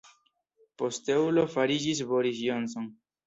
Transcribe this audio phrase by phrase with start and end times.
[0.81, 2.89] Posteulo fariĝis Boris Johnson.